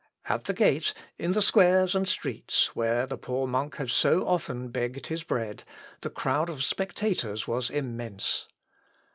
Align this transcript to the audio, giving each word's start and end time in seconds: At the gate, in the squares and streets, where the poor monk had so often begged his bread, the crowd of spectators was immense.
At 0.25 0.45
the 0.45 0.53
gate, 0.53 0.95
in 1.19 1.33
the 1.33 1.43
squares 1.43 1.93
and 1.93 2.07
streets, 2.07 2.75
where 2.75 3.05
the 3.05 3.19
poor 3.19 3.45
monk 3.45 3.75
had 3.75 3.91
so 3.91 4.25
often 4.27 4.69
begged 4.69 5.05
his 5.05 5.21
bread, 5.21 5.63
the 6.01 6.09
crowd 6.09 6.49
of 6.49 6.63
spectators 6.63 7.47
was 7.47 7.69
immense. 7.69 8.47